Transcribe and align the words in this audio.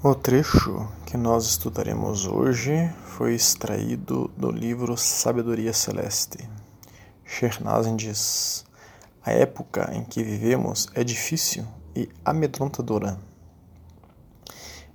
O 0.00 0.14
trecho 0.14 0.86
que 1.04 1.16
nós 1.16 1.44
estudaremos 1.44 2.24
hoje 2.24 2.88
foi 3.04 3.34
extraído 3.34 4.30
do 4.36 4.48
livro 4.48 4.96
Sabedoria 4.96 5.72
Celeste. 5.72 6.38
Shernazin 7.24 7.96
diz: 7.96 8.64
A 9.24 9.32
época 9.32 9.90
em 9.92 10.04
que 10.04 10.22
vivemos 10.22 10.86
é 10.94 11.02
difícil 11.02 11.66
e 11.96 12.08
amedrontadora. 12.24 13.18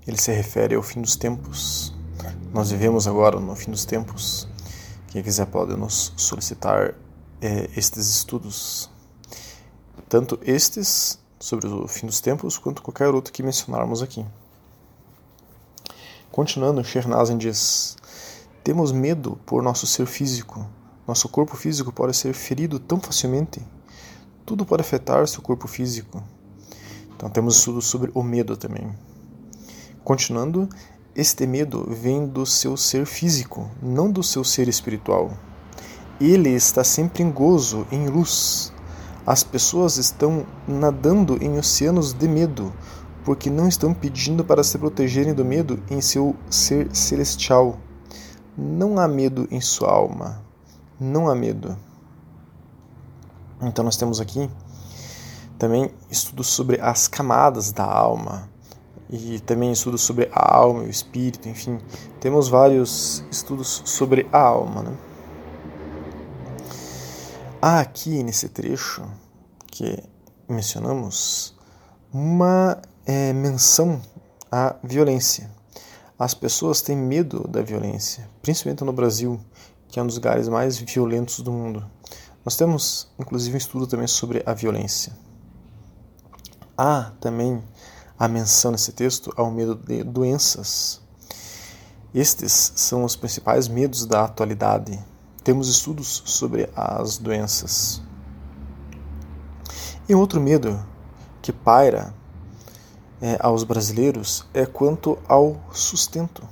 Ele 0.07 0.15
se 0.15 0.31
refere 0.31 0.73
ao 0.73 0.81
fim 0.81 1.01
dos 1.01 1.17
tempos. 1.17 1.93
Nós 2.53 2.71
vivemos 2.71 3.05
agora 3.05 3.41
no 3.41 3.57
fim 3.57 3.71
dos 3.71 3.83
tempos. 3.83 4.47
Quem 5.09 5.21
quiser 5.21 5.47
pode 5.47 5.75
nos 5.75 6.13
solicitar 6.15 6.95
é, 7.41 7.69
estes 7.75 8.09
estudos. 8.09 8.89
Tanto 10.07 10.39
estes 10.43 11.19
sobre 11.37 11.67
o 11.67 11.89
fim 11.89 12.05
dos 12.05 12.21
tempos, 12.21 12.57
quanto 12.57 12.81
qualquer 12.81 13.09
outro 13.09 13.33
que 13.33 13.43
mencionarmos 13.43 14.01
aqui. 14.01 14.25
Continuando, 16.33 16.83
Shernazin 16.83 17.37
diz: 17.37 17.95
Temos 18.63 18.91
medo 18.91 19.39
por 19.45 19.61
nosso 19.61 19.85
ser 19.85 20.07
físico. 20.07 20.67
Nosso 21.07 21.29
corpo 21.29 21.55
físico 21.55 21.91
pode 21.91 22.17
ser 22.17 22.33
ferido 22.33 22.79
tão 22.79 22.99
facilmente. 22.99 23.61
Tudo 24.43 24.65
pode 24.65 24.81
afetar 24.81 25.27
seu 25.27 25.43
corpo 25.43 25.67
físico. 25.67 26.23
Então 27.15 27.29
temos 27.29 27.57
estudos 27.57 27.85
sobre 27.85 28.09
o 28.15 28.23
medo 28.23 28.57
também. 28.57 28.91
Continuando, 30.03 30.67
este 31.15 31.45
medo 31.45 31.85
vem 31.87 32.25
do 32.25 32.47
seu 32.47 32.75
ser 32.75 33.05
físico, 33.05 33.69
não 33.79 34.09
do 34.09 34.23
seu 34.23 34.43
ser 34.43 34.67
espiritual. 34.67 35.31
Ele 36.19 36.49
está 36.49 36.83
sempre 36.83 37.21
em 37.21 37.29
gozo, 37.29 37.85
em 37.91 38.07
luz. 38.07 38.73
As 39.23 39.43
pessoas 39.43 39.97
estão 39.97 40.47
nadando 40.67 41.37
em 41.43 41.59
oceanos 41.59 42.11
de 42.11 42.27
medo, 42.27 42.73
porque 43.23 43.49
não 43.49 43.67
estão 43.67 43.93
pedindo 43.93 44.43
para 44.43 44.63
se 44.63 44.77
protegerem 44.77 45.33
do 45.33 45.45
medo 45.45 45.81
em 45.89 46.01
seu 46.01 46.35
ser 46.49 46.93
celestial. 46.95 47.77
Não 48.57 48.99
há 48.99 49.07
medo 49.07 49.47
em 49.49 49.61
sua 49.61 49.91
alma. 49.91 50.43
Não 50.99 51.29
há 51.29 51.35
medo. 51.35 51.77
Então 53.61 53.83
nós 53.83 53.97
temos 53.97 54.19
aqui 54.19 54.49
também 55.57 55.89
estudos 56.11 56.47
sobre 56.47 56.79
as 56.81 57.07
camadas 57.07 57.71
da 57.71 57.85
alma 57.85 58.49
e 59.09 59.39
também 59.39 59.71
estudos 59.71 60.01
sobre 60.01 60.29
a 60.33 60.57
alma 60.57 60.83
e 60.83 60.87
o 60.87 60.89
espírito, 60.89 61.47
enfim, 61.47 61.79
temos 62.19 62.49
vários 62.49 63.23
estudos 63.31 63.83
sobre 63.85 64.27
a 64.31 64.39
alma. 64.39 64.83
Né? 64.83 64.97
Há 67.61 67.79
aqui 67.79 68.23
nesse 68.23 68.49
trecho 68.49 69.03
que 69.67 70.03
mencionamos 70.49 71.55
uma 72.11 72.81
é, 73.05 73.33
menção 73.33 74.01
à 74.51 74.75
violência. 74.83 75.49
As 76.17 76.33
pessoas 76.33 76.81
têm 76.81 76.95
medo 76.95 77.47
da 77.47 77.61
violência, 77.61 78.29
principalmente 78.41 78.83
no 78.83 78.93
Brasil, 78.93 79.39
que 79.89 79.99
é 79.99 80.03
um 80.03 80.07
dos 80.07 80.15
lugares 80.15 80.47
mais 80.47 80.77
violentos 80.77 81.39
do 81.41 81.51
mundo. 81.51 81.85
Nós 82.45 82.55
temos, 82.55 83.09
inclusive, 83.19 83.55
um 83.55 83.57
estudo 83.57 83.87
também 83.87 84.07
sobre 84.07 84.43
a 84.45 84.53
violência. 84.53 85.13
Há 86.77 87.11
também 87.19 87.63
a 88.17 88.27
menção 88.27 88.71
nesse 88.71 88.91
texto 88.91 89.33
ao 89.35 89.51
medo 89.51 89.75
de 89.75 90.03
doenças. 90.03 91.01
Estes 92.13 92.73
são 92.75 93.03
os 93.03 93.15
principais 93.15 93.67
medos 93.67 94.05
da 94.05 94.25
atualidade. 94.25 95.03
Temos 95.43 95.67
estudos 95.67 96.23
sobre 96.25 96.69
as 96.75 97.17
doenças. 97.17 98.01
E 100.07 100.13
outro 100.13 100.39
medo 100.39 100.79
que 101.41 101.51
paira 101.51 102.13
é, 103.23 103.37
aos 103.39 103.63
brasileiros 103.63 104.45
é 104.53 104.65
quanto 104.65 105.17
ao 105.29 105.57
sustento, 105.71 106.43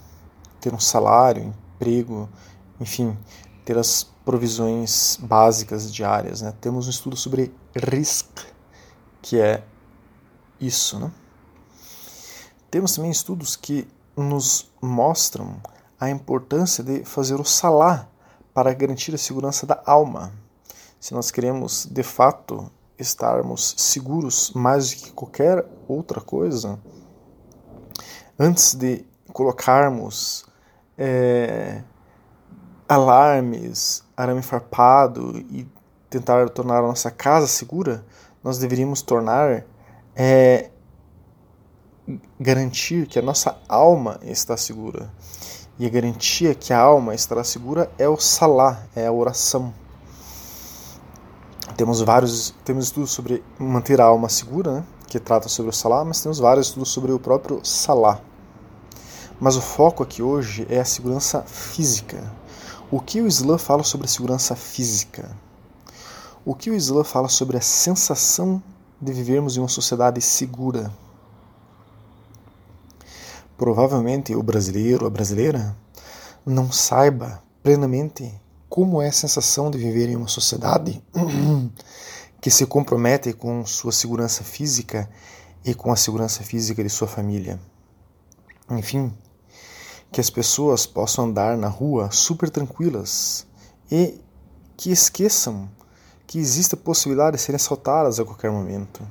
ter 0.62 0.74
um 0.74 0.80
salário, 0.80 1.54
emprego, 1.76 2.30
enfim, 2.80 3.18
ter 3.66 3.78
as 3.78 4.04
provisões 4.24 5.18
básicas 5.22 5.94
diárias. 5.94 6.42
Né? 6.42 6.54
Temos 6.62 6.88
um 6.88 6.90
estudo 6.90 7.18
sobre 7.18 7.54
RISC, 7.76 8.26
que 9.22 9.38
é 9.38 9.66
isso. 10.62 10.98
Né? 10.98 11.12
Temos 12.70 12.96
também 12.96 13.12
estudos 13.12 13.58
que 13.58 13.86
nos 14.16 14.72
mostram 14.82 15.62
a 16.00 16.10
importância 16.10 16.82
de 16.82 17.04
fazer 17.04 17.36
o 17.36 17.44
salá 17.44 18.08
para 18.54 18.74
garantir 18.74 19.14
a 19.14 19.18
segurança 19.18 19.68
da 19.68 19.84
alma. 19.86 20.32
Se 21.02 21.14
nós 21.14 21.32
queremos 21.32 21.86
de 21.86 22.02
fato 22.02 22.72
estarmos 23.02 23.74
seguros 23.78 24.52
mais 24.52 24.92
do 24.92 25.04
que 25.04 25.12
qualquer 25.12 25.66
outra 25.88 26.22
coisa, 26.22 26.80
antes 28.40 28.76
de 28.76 29.06
colocarmos 29.34 30.46
é, 30.98 31.82
alarmes, 32.88 34.04
arame 34.16 34.42
farpado 34.42 35.38
e 35.50 35.68
tentar 36.10 36.50
tornar 36.50 36.80
a 36.80 36.88
nossa 36.88 37.10
casa 37.10 37.48
segura, 37.48 38.06
nós 38.44 38.58
deveríamos 38.58 39.02
tornar 39.02 39.64
é, 40.16 40.70
garantir 42.40 43.08
que 43.08 43.20
a 43.20 43.22
nossa 43.22 43.58
alma 43.68 44.20
está 44.24 44.58
segura. 44.58 45.12
E 45.80 45.86
a 45.86 45.90
garantia 45.90 46.54
que 46.54 46.74
a 46.74 46.80
alma 46.80 47.16
estará 47.16 47.44
segura 47.44 47.90
é 47.98 48.08
o 48.08 48.18
salá, 48.18 48.84
é 48.96 49.08
a 49.08 49.12
oração. 49.12 49.74
Temos 51.82 52.00
vários 52.02 52.54
temos 52.64 52.86
estudos 52.86 53.10
sobre 53.10 53.44
manter 53.58 54.00
a 54.00 54.06
alma 54.06 54.30
segura, 54.30 54.72
né, 54.72 54.84
que 55.08 55.20
trata 55.20 55.50
sobre 55.50 55.72
o 55.72 55.74
salá, 55.74 56.06
mas 56.06 56.22
temos 56.22 56.38
vários 56.38 56.68
estudos 56.68 56.90
sobre 56.90 57.12
o 57.12 57.20
próprio 57.20 57.60
salá. 57.66 58.22
Mas 59.40 59.56
o 59.56 59.62
foco 59.62 60.04
aqui 60.04 60.22
hoje 60.22 60.68
é 60.70 60.80
a 60.80 60.86
segurança 60.86 61.42
física. 61.42 62.32
O 62.92 63.00
que 63.00 63.20
o 63.20 63.26
Islã 63.26 63.58
fala 63.58 63.82
sobre 63.82 64.06
a 64.06 64.08
segurança 64.08 64.56
física? 64.56 65.36
O 66.46 66.54
que 66.54 66.70
o 66.70 66.76
Islã 66.76 67.04
fala 67.04 67.28
sobre 67.28 67.58
a 67.58 67.62
sensação 67.62 68.62
de 69.02 69.12
vivermos 69.12 69.58
em 69.58 69.60
uma 69.60 69.68
sociedade 69.68 70.22
segura? 70.22 70.94
Provavelmente 73.58 74.36
o 74.36 74.44
brasileiro, 74.44 75.08
a 75.08 75.10
brasileira, 75.10 75.76
não 76.46 76.72
saiba 76.72 77.42
plenamente 77.64 78.32
como 78.72 79.02
é 79.02 79.10
a 79.10 79.12
sensação 79.12 79.70
de 79.70 79.78
viver 79.78 80.08
em 80.08 80.16
uma 80.16 80.30
sociedade 80.30 81.04
que 82.40 82.50
se 82.50 82.66
compromete 82.66 83.34
com 83.34 83.66
sua 83.66 83.92
segurança 83.92 84.46
física 84.46 85.12
e 85.66 85.74
com 85.74 85.92
a 85.92 85.98
segurança 85.98 86.42
física 86.42 86.82
de 86.82 86.90
sua 86.90 87.06
família. 87.06 87.60
Enfim, 88.70 89.14
que 90.10 90.22
as 90.22 90.30
pessoas 90.30 90.86
possam 90.86 91.26
andar 91.26 91.58
na 91.58 91.68
rua 91.68 92.12
super 92.12 92.50
tranquilas 92.50 93.46
e 93.92 94.22
que 94.78 94.90
esqueçam 94.90 95.70
que 96.26 96.40
existe 96.40 96.74
a 96.74 96.78
possibilidade 96.78 97.36
de 97.36 97.44
serem 97.44 97.58
assaltadas 97.58 98.22
a 98.22 98.24
qualquer 98.24 98.52
momento. 98.52 99.06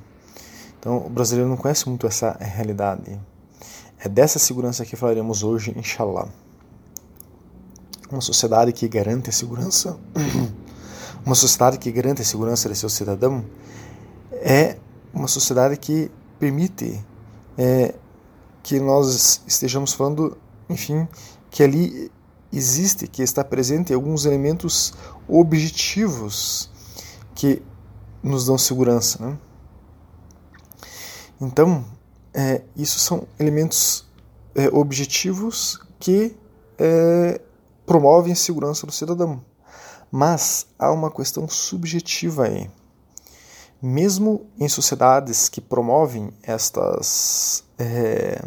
Então, 0.79 1.05
o 1.05 1.09
brasileiro 1.09 1.47
não 1.47 1.55
conhece 1.55 1.87
muito 1.87 2.07
essa 2.07 2.35
realidade. 2.39 3.21
É 3.99 4.09
dessa 4.09 4.39
segurança 4.39 4.83
que 4.83 4.95
falaremos 4.95 5.43
hoje, 5.43 5.71
inshallah 5.77 6.27
uma 8.11 8.21
sociedade 8.21 8.73
que 8.73 8.87
garante 8.87 9.29
a 9.29 9.33
segurança, 9.33 9.97
uma 11.25 11.35
sociedade 11.35 11.77
que 11.77 11.91
garante 11.91 12.21
a 12.21 12.25
segurança 12.25 12.69
de 12.69 12.75
seu 12.75 12.89
cidadão, 12.89 13.45
é 14.31 14.77
uma 15.13 15.27
sociedade 15.27 15.77
que 15.77 16.11
permite 16.39 17.03
é, 17.57 17.93
que 18.63 18.79
nós 18.79 19.41
estejamos 19.45 19.93
falando, 19.93 20.37
enfim, 20.69 21.07
que 21.49 21.63
ali 21.63 22.11
existe, 22.51 23.07
que 23.07 23.21
está 23.21 23.43
presente 23.43 23.93
alguns 23.93 24.25
elementos 24.25 24.93
objetivos 25.27 26.69
que 27.33 27.61
nos 28.21 28.45
dão 28.45 28.57
segurança. 28.57 29.25
Né? 29.25 29.37
Então, 31.39 31.85
é, 32.33 32.61
isso 32.75 32.99
são 32.99 33.27
elementos 33.39 34.05
é, 34.55 34.67
objetivos 34.67 35.79
que 35.99 36.35
é, 36.77 37.41
promovem 37.85 38.33
a 38.33 38.35
segurança 38.35 38.85
do 38.85 38.91
cidadão. 38.91 39.43
Mas 40.11 40.67
há 40.77 40.91
uma 40.91 41.09
questão 41.09 41.47
subjetiva 41.47 42.45
aí. 42.45 42.69
Mesmo 43.81 44.45
em 44.59 44.67
sociedades 44.67 45.49
que 45.49 45.61
promovem 45.61 46.31
estas, 46.43 47.63
é, 47.79 48.41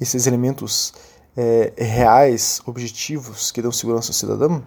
esses 0.00 0.26
elementos 0.26 0.92
é, 1.36 1.72
reais, 1.76 2.60
objetivos, 2.66 3.50
que 3.50 3.62
dão 3.62 3.72
segurança 3.72 4.10
ao 4.10 4.14
cidadão, 4.14 4.64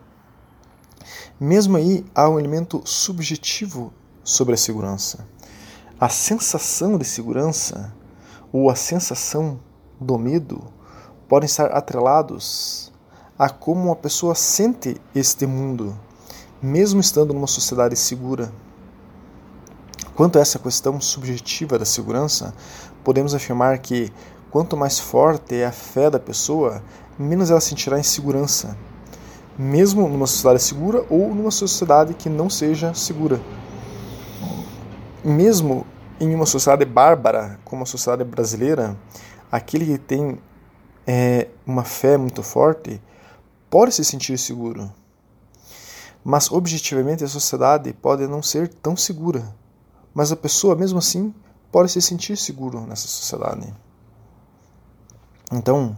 mesmo 1.39 1.77
aí 1.77 2.05
há 2.13 2.27
um 2.27 2.39
elemento 2.39 2.81
subjetivo 2.83 3.93
sobre 4.23 4.55
a 4.55 4.57
segurança. 4.57 5.27
A 5.99 6.09
sensação 6.09 6.97
de 6.97 7.05
segurança 7.05 7.93
ou 8.51 8.69
a 8.69 8.75
sensação 8.75 9.59
do 9.99 10.17
medo 10.17 10.73
podem 11.27 11.45
estar 11.45 11.67
atrelados 11.67 12.91
a 13.37 13.49
como 13.49 13.85
uma 13.85 13.95
pessoa 13.95 14.33
sente 14.33 14.99
este 15.13 15.45
mundo, 15.45 15.95
mesmo 16.61 16.99
estando 16.99 17.33
numa 17.33 17.45
sociedade 17.45 17.95
segura. 17.95 18.51
Quanto 20.15 20.39
a 20.39 20.41
essa 20.41 20.57
questão 20.57 20.99
subjetiva 20.99 21.77
da 21.77 21.85
segurança, 21.85 22.51
podemos 23.03 23.35
afirmar 23.35 23.77
que 23.77 24.11
quanto 24.49 24.75
mais 24.75 24.97
forte 24.99 25.55
é 25.55 25.67
a 25.67 25.71
fé 25.71 26.09
da 26.09 26.19
pessoa, 26.19 26.81
menos 27.19 27.51
ela 27.51 27.61
sentirá 27.61 27.99
insegurança, 27.99 28.75
mesmo 29.55 30.07
numa 30.07 30.25
sociedade 30.25 30.63
segura 30.63 31.05
ou 31.07 31.35
numa 31.35 31.51
sociedade 31.51 32.15
que 32.15 32.29
não 32.29 32.49
seja 32.49 32.95
segura. 32.95 33.39
Mesmo 35.23 35.85
em 36.19 36.33
uma 36.33 36.47
sociedade 36.47 36.85
bárbara, 36.85 37.59
como 37.63 37.83
a 37.83 37.85
sociedade 37.85 38.23
brasileira, 38.23 38.97
aquele 39.51 39.85
que 39.85 39.97
tem 39.99 40.39
é, 41.05 41.49
uma 41.67 41.83
fé 41.83 42.17
muito 42.17 42.41
forte 42.41 42.99
pode 43.69 43.93
se 43.93 44.03
sentir 44.03 44.37
seguro. 44.37 44.91
Mas 46.23 46.51
objetivamente 46.51 47.23
a 47.23 47.27
sociedade 47.27 47.93
pode 47.93 48.27
não 48.27 48.41
ser 48.41 48.67
tão 48.67 48.95
segura. 48.95 49.55
Mas 50.13 50.31
a 50.31 50.35
pessoa, 50.35 50.75
mesmo 50.75 50.99
assim, 50.99 51.33
pode 51.71 51.91
se 51.91 52.01
sentir 52.01 52.37
seguro 52.37 52.81
nessa 52.81 53.07
sociedade. 53.07 53.73
Então, 55.51 55.95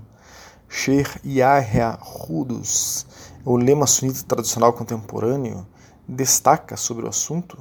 Sheikh 0.68 1.20
Yahya 1.26 1.98
Rudus, 2.00 3.06
o 3.44 3.56
lema 3.58 3.88
sunita 3.88 4.24
tradicional 4.24 4.74
contemporâneo, 4.74 5.66
destaca 6.08 6.78
sobre 6.78 7.06
o 7.06 7.10
assunto 7.10 7.58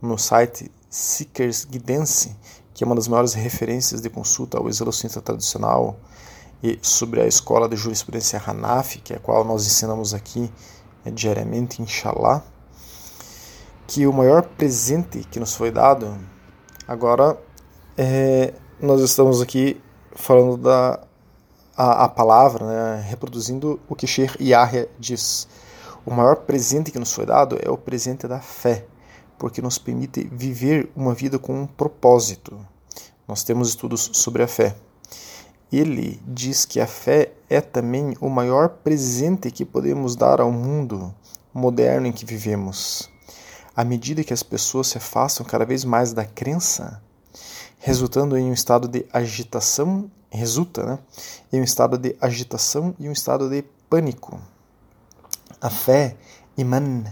no 0.00 0.16
site 0.16 0.70
Seekers 0.88 1.64
Guidance, 1.64 2.34
que 2.72 2.84
é 2.84 2.86
uma 2.86 2.94
das 2.94 3.08
maiores 3.08 3.34
referências 3.34 4.00
de 4.00 4.08
consulta 4.08 4.58
ao 4.58 4.70
sunita 4.72 5.20
tradicional 5.20 5.98
sobre 6.82 7.20
a 7.20 7.26
escola 7.26 7.68
de 7.68 7.76
jurisprudência 7.76 8.42
Hanafi, 8.44 9.00
que 9.00 9.12
é 9.12 9.16
a 9.16 9.20
qual 9.20 9.44
nós 9.44 9.66
ensinamos 9.66 10.14
aqui 10.14 10.50
é, 11.04 11.10
diariamente, 11.10 11.82
inshallah, 11.82 12.42
que 13.86 14.06
o 14.06 14.12
maior 14.12 14.42
presente 14.42 15.20
que 15.30 15.38
nos 15.38 15.54
foi 15.54 15.70
dado, 15.70 16.18
agora 16.86 17.38
é, 17.96 18.52
nós 18.80 19.00
estamos 19.00 19.40
aqui 19.40 19.80
falando 20.14 20.56
da 20.56 21.00
a, 21.76 22.04
a 22.04 22.08
palavra, 22.08 22.66
né, 22.66 23.06
reproduzindo 23.06 23.78
o 23.88 23.94
que 23.94 24.06
Sheikh 24.06 24.42
Yahya 24.42 24.88
diz. 24.98 25.46
O 26.04 26.10
maior 26.10 26.36
presente 26.36 26.90
que 26.90 26.98
nos 26.98 27.12
foi 27.12 27.26
dado 27.26 27.58
é 27.62 27.70
o 27.70 27.76
presente 27.76 28.26
da 28.26 28.40
fé, 28.40 28.86
porque 29.38 29.60
nos 29.60 29.76
permite 29.76 30.26
viver 30.32 30.90
uma 30.96 31.12
vida 31.12 31.38
com 31.38 31.62
um 31.62 31.66
propósito. 31.66 32.58
Nós 33.28 33.44
temos 33.44 33.68
estudos 33.68 34.10
sobre 34.14 34.42
a 34.42 34.48
fé. 34.48 34.74
Ele 35.72 36.20
diz 36.26 36.64
que 36.64 36.80
a 36.80 36.86
fé 36.86 37.32
é 37.50 37.60
também 37.60 38.16
o 38.20 38.28
maior 38.28 38.68
presente 38.68 39.50
que 39.50 39.64
podemos 39.64 40.14
dar 40.14 40.40
ao 40.40 40.52
mundo 40.52 41.14
moderno 41.52 42.06
em 42.06 42.12
que 42.12 42.24
vivemos. 42.24 43.10
À 43.74 43.84
medida 43.84 44.24
que 44.24 44.32
as 44.32 44.42
pessoas 44.42 44.86
se 44.88 44.98
afastam 44.98 45.44
cada 45.44 45.64
vez 45.64 45.84
mais 45.84 46.12
da 46.12 46.24
crença, 46.24 47.02
resultando 47.78 48.36
em 48.36 48.48
um 48.50 48.52
estado 48.52 48.88
de 48.88 49.04
agitação 49.12 50.10
resulta 50.30 50.84
né, 50.84 50.98
em 51.52 51.60
um 51.60 51.64
estado 51.64 51.96
de 51.96 52.16
agitação 52.20 52.94
e 52.98 53.08
um 53.08 53.12
estado 53.12 53.48
de 53.48 53.62
pânico. 53.88 54.40
A 55.60 55.70
fé, 55.70 56.16
iman, 56.56 57.04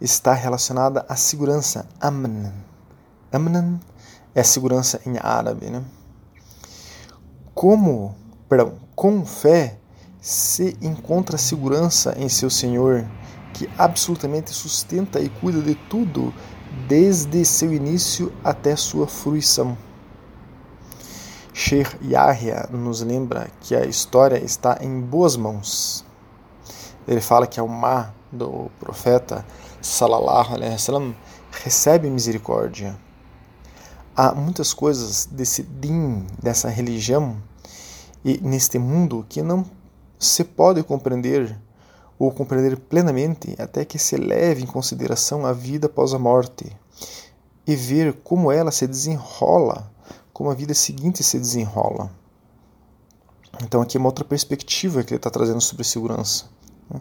está 0.00 0.32
relacionada 0.32 1.04
à 1.08 1.16
segurança, 1.16 1.88
amn. 2.00 2.52
Amn 3.32 3.80
é 4.34 4.42
segurança 4.42 5.00
em 5.06 5.18
árabe. 5.18 5.66
Né? 5.66 5.82
Como, 7.54 8.16
perdão, 8.48 8.74
com 8.96 9.24
fé 9.24 9.78
se 10.20 10.76
encontra 10.82 11.38
segurança 11.38 12.14
em 12.18 12.28
seu 12.28 12.50
Senhor, 12.50 13.06
que 13.52 13.70
absolutamente 13.78 14.50
sustenta 14.50 15.20
e 15.20 15.28
cuida 15.28 15.62
de 15.62 15.74
tudo 15.74 16.34
desde 16.88 17.44
seu 17.44 17.72
início 17.72 18.32
até 18.42 18.74
sua 18.74 19.06
fruição. 19.06 19.78
Sheikh 21.52 21.96
Yahya 22.02 22.68
nos 22.72 23.00
lembra 23.02 23.48
que 23.60 23.76
a 23.76 23.86
história 23.86 24.42
está 24.42 24.78
em 24.80 25.00
boas 25.00 25.36
mãos. 25.36 26.04
Ele 27.06 27.20
fala 27.20 27.46
que 27.46 27.60
a 27.60 27.62
Umar 27.62 28.12
do 28.32 28.68
profeta 28.80 29.46
sallallahu 29.80 30.54
alaihi 30.54 30.72
wasallam 30.72 31.14
recebe 31.52 32.10
misericórdia. 32.10 33.03
Há 34.16 34.34
muitas 34.34 34.72
coisas 34.72 35.26
desse 35.26 35.62
din, 35.62 36.26
dessa 36.42 36.68
religião 36.68 37.36
e 38.24 38.38
neste 38.38 38.78
mundo 38.78 39.26
que 39.28 39.42
não 39.42 39.64
se 40.18 40.44
pode 40.44 40.82
compreender 40.82 41.58
ou 42.18 42.30
compreender 42.30 42.76
plenamente 42.76 43.54
até 43.58 43.84
que 43.84 43.98
se 43.98 44.16
leve 44.16 44.62
em 44.62 44.66
consideração 44.66 45.44
a 45.44 45.52
vida 45.52 45.86
após 45.86 46.14
a 46.14 46.18
morte 46.18 46.64
e 47.66 47.74
ver 47.74 48.12
como 48.22 48.52
ela 48.52 48.70
se 48.70 48.86
desenrola 48.86 49.92
como 50.34 50.50
a 50.50 50.54
vida 50.54 50.74
seguinte 50.74 51.22
se 51.22 51.38
desenrola. 51.38 52.10
Então, 53.62 53.80
aqui 53.80 53.96
é 53.96 54.00
uma 54.00 54.08
outra 54.08 54.24
perspectiva 54.24 55.04
que 55.04 55.10
ele 55.10 55.18
está 55.18 55.30
trazendo 55.30 55.60
sobre 55.60 55.84
segurança. 55.84 56.46
Né? 56.90 57.00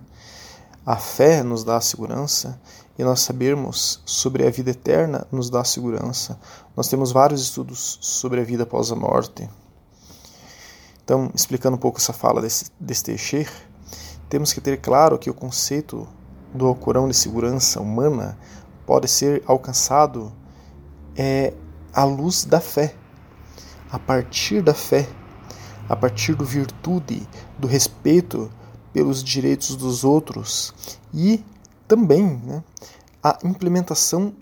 A 0.86 0.96
fé 0.96 1.42
nos 1.42 1.64
dá 1.64 1.82
segurança 1.82 2.62
e 2.98 3.04
nós 3.04 3.22
sabermos 3.22 4.02
sobre 4.06 4.46
a 4.46 4.52
vida 4.52 4.72
eterna 4.72 5.28
nos 5.32 5.50
dá 5.50 5.64
segurança. 5.64 6.40
Nós 6.76 6.88
temos 6.88 7.12
vários 7.12 7.42
estudos 7.42 7.98
sobre 8.02 8.42
a 8.42 8.44
vida 8.44 8.64
após 8.64 8.92
a 8.92 8.96
morte. 8.96 9.50
Então, 11.04 11.32
explicando 11.34 11.76
um 11.76 11.80
pouco 11.80 12.00
essa 12.00 12.14
fala 12.14 12.42
desse, 12.42 13.18
Sheikh, 13.18 13.52
temos 14.30 14.54
que 14.54 14.62
ter 14.62 14.78
claro 14.78 15.18
que 15.18 15.30
o 15.30 15.34
conceito 15.34 16.08
do 16.54 16.68
Alcorão 16.68 17.08
de 17.08 17.14
segurança 17.14 17.82
humana 17.82 18.38
pode 18.86 19.08
ser 19.08 19.44
alcançado 19.46 20.32
é, 21.16 21.54
à 21.94 22.04
luz 22.04 22.46
da 22.46 22.62
fé 22.62 22.96
a 23.94 24.00
partir 24.00 24.64
da 24.64 24.74
fé, 24.74 25.08
a 25.88 25.96
partir 25.96 26.34
do 26.34 26.44
virtude, 26.44 27.30
do 27.60 27.68
respeito 27.68 28.50
pelos 28.92 29.24
direitos 29.24 29.76
dos 29.76 30.04
outros 30.04 30.74
e 31.14 31.46
também 31.94 32.42
né, 32.44 32.64
a 33.22 33.38
implementação 33.44 34.34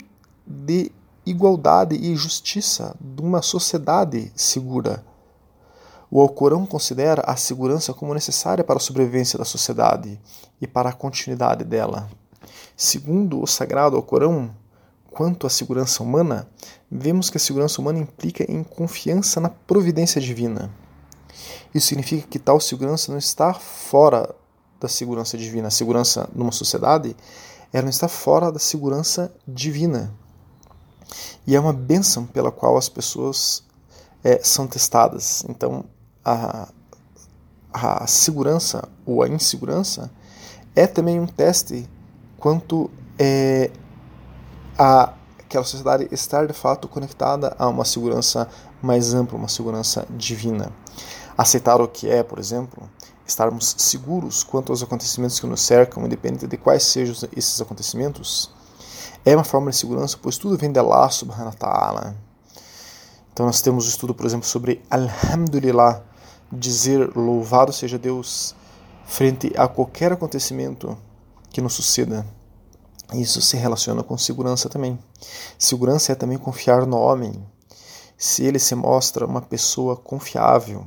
de 0.46 0.90
igualdade 1.24 1.94
e 1.94 2.16
justiça 2.16 2.96
de 2.98 3.20
uma 3.20 3.42
sociedade 3.42 4.32
segura. 4.34 5.04
O 6.10 6.18
Alcorão 6.18 6.64
considera 6.64 7.22
a 7.26 7.36
segurança 7.36 7.92
como 7.92 8.14
necessária 8.14 8.64
para 8.64 8.78
a 8.78 8.80
sobrevivência 8.80 9.38
da 9.38 9.44
sociedade 9.44 10.18
e 10.62 10.66
para 10.66 10.88
a 10.88 10.94
continuidade 10.94 11.62
dela. 11.62 12.08
Segundo 12.74 13.42
o 13.42 13.46
Sagrado 13.46 13.96
Alcorão, 13.96 14.50
quanto 15.10 15.46
à 15.46 15.50
segurança 15.50 16.02
humana, 16.02 16.48
vemos 16.90 17.28
que 17.28 17.36
a 17.36 17.40
segurança 17.40 17.82
humana 17.82 17.98
implica 17.98 18.50
em 18.50 18.64
confiança 18.64 19.42
na 19.42 19.50
providência 19.50 20.22
divina. 20.22 20.70
Isso 21.74 21.88
significa 21.88 22.26
que 22.26 22.38
tal 22.38 22.58
segurança 22.58 23.12
não 23.12 23.18
está 23.18 23.52
fora 23.52 24.34
da 24.82 24.88
segurança 24.88 25.38
divina. 25.38 25.68
A 25.68 25.70
segurança 25.70 26.28
numa 26.34 26.52
sociedade, 26.52 27.16
ela 27.72 27.88
está 27.88 28.08
fora 28.08 28.50
da 28.50 28.58
segurança 28.58 29.32
divina. 29.46 30.12
E 31.46 31.54
é 31.54 31.60
uma 31.60 31.72
bênção 31.72 32.26
pela 32.26 32.50
qual 32.50 32.76
as 32.76 32.88
pessoas 32.88 33.62
é, 34.22 34.40
são 34.42 34.66
testadas. 34.66 35.44
Então, 35.48 35.84
a, 36.24 36.68
a 37.72 38.06
segurança 38.06 38.88
ou 39.06 39.22
a 39.22 39.28
insegurança 39.28 40.10
é 40.74 40.86
também 40.86 41.20
um 41.20 41.26
teste 41.26 41.88
quanto 42.38 42.90
é, 43.18 43.70
a 44.78 45.14
aquela 45.52 45.64
sociedade 45.64 46.08
estar 46.10 46.46
de 46.46 46.54
fato 46.54 46.88
conectada 46.88 47.54
a 47.58 47.68
uma 47.68 47.84
segurança 47.84 48.48
mais 48.80 49.12
ampla, 49.12 49.36
uma 49.36 49.48
segurança 49.48 50.06
divina. 50.08 50.72
Aceitar 51.36 51.78
o 51.78 51.86
que 51.86 52.08
é, 52.08 52.22
por 52.22 52.38
exemplo, 52.38 52.88
estarmos 53.26 53.74
seguros 53.78 54.42
quanto 54.42 54.72
aos 54.72 54.82
acontecimentos 54.82 55.38
que 55.38 55.46
nos 55.46 55.60
cercam, 55.60 56.04
independente 56.04 56.46
de 56.46 56.56
quais 56.56 56.82
sejam 56.82 57.28
esses 57.36 57.60
acontecimentos, 57.60 58.50
é 59.24 59.34
uma 59.34 59.44
forma 59.44 59.70
de 59.70 59.76
segurança, 59.76 60.18
pois 60.20 60.36
tudo 60.36 60.58
vem 60.58 60.72
de 60.72 60.78
Allah 60.78 61.08
subhanahu 61.10 61.46
wa 61.46 61.52
ta'ala. 61.52 62.16
Então 63.32 63.46
nós 63.46 63.62
temos 63.62 63.86
o 63.86 63.88
estudo, 63.88 64.14
por 64.14 64.26
exemplo, 64.26 64.46
sobre 64.46 64.82
Alhamdulillah, 64.90 66.02
dizer 66.50 67.16
louvado 67.16 67.72
seja 67.72 67.98
Deus 67.98 68.54
frente 69.06 69.52
a 69.56 69.66
qualquer 69.66 70.12
acontecimento 70.12 70.98
que 71.50 71.60
nos 71.60 71.74
suceda. 71.74 72.26
Isso 73.14 73.40
se 73.42 73.56
relaciona 73.56 74.02
com 74.02 74.16
segurança 74.16 74.68
também. 74.68 74.98
Segurança 75.58 76.12
é 76.12 76.14
também 76.14 76.38
confiar 76.38 76.86
no 76.86 76.96
homem. 76.96 77.46
Se 78.16 78.44
ele 78.44 78.58
se 78.58 78.74
mostra 78.74 79.26
uma 79.26 79.42
pessoa 79.42 79.96
confiável. 79.96 80.86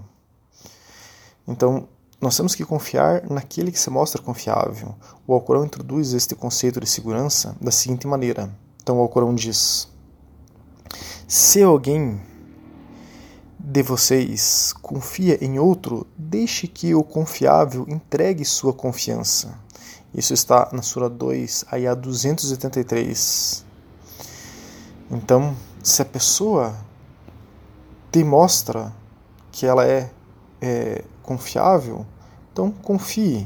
Então, 1.48 1.88
nós 2.26 2.36
temos 2.36 2.56
que 2.56 2.66
confiar 2.66 3.30
naquele 3.30 3.72
que 3.72 3.80
se 3.80 3.88
mostra 3.92 4.20
confiável. 4.20 4.96
O 5.28 5.34
Alcorão 5.36 5.64
introduz 5.64 6.12
este 6.12 6.34
conceito 6.34 6.80
de 6.80 6.90
segurança 6.90 7.56
da 7.62 7.70
seguinte 7.70 8.08
maneira. 8.08 8.50
Então, 8.82 8.98
o 8.98 9.02
Alcorão 9.02 9.36
diz: 9.36 9.88
Se 11.28 11.62
alguém 11.62 12.20
de 13.60 13.84
vocês 13.84 14.74
confia 14.82 15.38
em 15.40 15.60
outro, 15.60 16.08
deixe 16.18 16.68
que 16.68 16.96
o 16.96 17.04
confiável 17.04 17.86
entregue 17.88 18.44
sua 18.44 18.74
confiança. 18.74 19.60
Isso 20.12 20.34
está 20.34 20.70
na 20.72 20.82
Sura 20.82 21.08
2, 21.08 21.66
aí 21.70 21.86
a 21.86 21.94
283. 21.94 23.64
Então, 25.12 25.56
se 25.84 26.02
a 26.02 26.06
pessoa 26.06 26.76
te 28.12 28.24
mostra 28.24 28.92
que 29.52 29.68
ela 29.68 29.86
é 29.86 30.10
é, 30.60 31.04
confiável, 31.22 32.04
então 32.56 32.72
confie. 32.72 33.46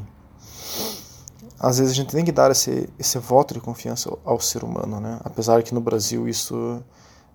Às 1.59 1.79
vezes 1.79 1.93
a 1.93 1.95
gente 1.95 2.11
tem 2.11 2.23
que 2.23 2.31
dar 2.31 2.51
esse, 2.51 2.87
esse 2.99 3.17
voto 3.17 3.55
de 3.55 3.59
confiança 3.59 4.07
ao, 4.07 4.33
ao 4.33 4.39
ser 4.39 4.63
humano, 4.63 4.99
né? 4.99 5.19
Apesar 5.23 5.63
que 5.63 5.73
no 5.73 5.81
Brasil 5.81 6.29
isso 6.29 6.79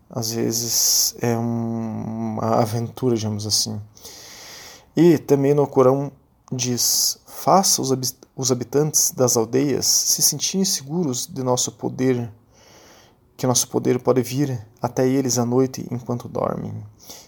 às 0.08 0.30
vezes 0.30 1.16
é 1.20 1.36
um, 1.36 2.36
uma 2.36 2.60
aventura, 2.60 3.16
digamos 3.16 3.44
assim. 3.44 3.80
E 4.94 5.18
também 5.18 5.52
no 5.52 5.66
Corão 5.66 6.12
diz: 6.52 7.18
faça 7.26 7.82
os, 7.82 7.90
os 8.36 8.52
habitantes 8.52 9.10
das 9.10 9.36
aldeias 9.36 9.84
se 9.84 10.22
sentirem 10.22 10.64
seguros 10.64 11.26
de 11.26 11.42
nosso 11.42 11.72
poder, 11.72 12.32
que 13.36 13.48
nosso 13.48 13.66
poder 13.66 14.00
pode 14.00 14.22
vir 14.22 14.64
até 14.80 15.08
eles 15.08 15.38
à 15.38 15.44
noite 15.44 15.84
enquanto 15.90 16.28
dormem. 16.28 16.72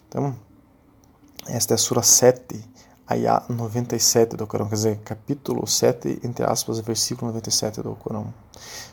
Então, 0.08 0.36
esta 1.48 1.74
é 1.74 1.76
a 1.76 1.78
Sura 1.78 2.02
7, 2.02 2.75
Ayah 3.08 3.44
97 3.48 4.36
do 4.36 4.46
Corão, 4.46 4.68
quer 4.68 4.74
dizer, 4.74 4.98
capítulo 5.04 5.64
7, 5.64 6.20
entre 6.24 6.44
aspas, 6.44 6.80
versículo 6.80 7.28
97 7.28 7.80
do 7.80 7.94
Corão. 7.94 8.34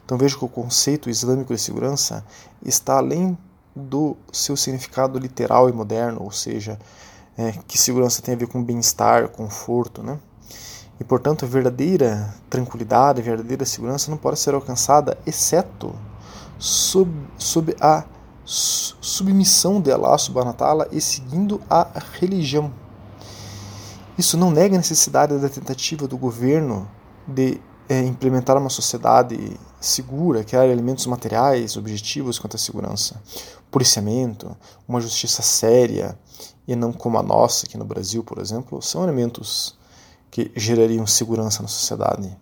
Então 0.06 0.18
veja 0.18 0.38
que 0.38 0.46
o 0.46 0.48
conceito 0.48 1.10
islâmico 1.10 1.54
de 1.54 1.60
segurança 1.60 2.24
está 2.64 2.98
além 2.98 3.36
do 3.76 4.16
seu 4.32 4.56
significado 4.56 5.18
literal 5.18 5.68
e 5.68 5.74
moderno, 5.74 6.22
ou 6.22 6.32
seja, 6.32 6.78
é, 7.36 7.54
que 7.68 7.76
segurança 7.76 8.22
tem 8.22 8.36
a 8.36 8.38
ver 8.38 8.48
com 8.48 8.64
bem-estar, 8.64 9.30
conforto, 9.30 10.04
né? 10.04 10.20
E 11.00 11.04
portanto, 11.04 11.44
a 11.44 11.48
verdadeira 11.48 12.36
tranquilidade, 12.50 13.20
a 13.20 13.24
verdadeira 13.24 13.66
segurança 13.66 14.12
não 14.12 14.18
pode 14.18 14.40
ser 14.40 14.54
alcançada 14.54 15.18
exceto 15.26 15.96
sob, 16.60 17.12
sob 17.38 17.76
a 17.82 18.06
submissão 18.46 19.82
de 19.82 19.92
Allah 19.92 20.18
subhanahu 20.20 20.52
wa 20.52 20.58
ta'ala 20.58 20.88
e 20.92 21.02
seguindo 21.02 21.60
a 21.68 21.88
religião. 22.20 22.83
Isso 24.18 24.38
não 24.38 24.52
nega 24.52 24.76
a 24.76 24.78
necessidade 24.78 25.38
da 25.40 25.50
tentativa 25.50 26.08
do 26.08 26.18
governo 26.18 26.90
de 27.28 27.60
é, 27.90 28.00
implementar 28.02 28.58
uma 28.58 28.70
sociedade 28.70 29.60
segura, 29.80 30.44
criar 30.44 30.68
elementos 30.68 31.06
materiais, 31.06 31.76
objetivos 31.76 32.40
quanto 32.40 32.56
à 32.56 32.60
segurança, 32.60 33.22
policiamento, 33.72 34.56
uma 34.88 35.02
justiça 35.02 35.42
séria 35.42 36.18
e 36.68 36.76
não 36.76 36.94
como 36.94 37.18
a 37.18 37.24
nossa 37.24 37.66
aqui 37.66 37.78
no 37.78 37.86
Brasil, 37.86 38.24
por 38.24 38.38
exemplo, 38.40 38.82
são 38.82 39.04
elementos 39.04 39.78
que 40.32 40.52
gerariam 40.56 41.06
segurança 41.06 41.62
na 41.62 41.68
sociedade. 41.68 42.36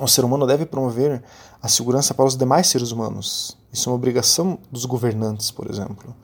O 0.00 0.08
ser 0.08 0.24
humano 0.24 0.46
deve 0.46 0.64
promover 0.64 1.22
a 1.62 1.68
segurança 1.68 2.14
para 2.14 2.24
os 2.24 2.34
demais 2.34 2.68
seres 2.68 2.90
humanos. 2.90 3.58
Isso 3.70 3.88
é 3.88 3.92
uma 3.92 3.96
obrigação 3.96 4.58
dos 4.72 4.86
governantes, 4.86 5.50
por 5.50 5.70
exemplo. 5.70 6.16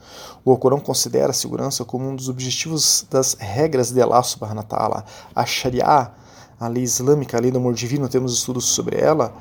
O 0.43 0.51
Alcorão 0.51 0.81
considera 0.81 1.31
a 1.31 1.35
segurança 1.35 1.85
como 1.85 2.09
um 2.09 2.17
dos 2.17 2.31
objetivos 2.31 3.07
das 3.11 3.35
regras 3.39 3.91
de 3.91 4.01
Allah 4.01 4.23
subhanahu 4.23 4.59
wa 4.59 4.63
ta'ala. 4.63 5.05
A 5.35 5.45
Sharia, 5.45 6.11
a 6.59 6.69
lei 6.69 6.85
islâmica, 6.85 7.37
a 7.37 7.41
lei 7.41 7.51
do 7.51 7.59
amor 7.59 7.75
divino, 7.75 8.09
temos 8.09 8.33
estudos 8.33 8.65
sobre 8.65 8.99
ela. 8.99 9.35